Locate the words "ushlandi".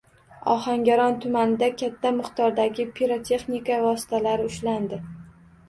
4.51-5.03